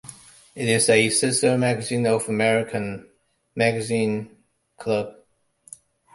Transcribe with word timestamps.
It 0.55 0.67
is 0.67 0.89
a 0.89 1.11
sister 1.11 1.59
magazine 1.59 2.07
of 2.07 2.27
American 2.27 3.07
magazine 3.55 4.35
"Club". 4.75 5.13